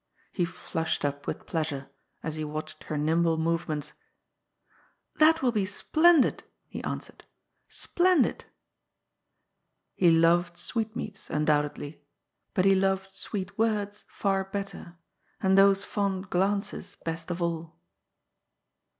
[0.31, 1.91] He flushed up with pleasure,
[2.23, 3.93] as he watched her nimble movements,"
[5.19, 7.23] That will be splendid I he answered
[7.83, 8.45] —"splendid!"
[10.01, 11.99] He loved sweetmeats, undoubt edly,
[12.55, 14.97] but he loved sweet words far better,
[15.39, 17.77] and those fond glances best of all.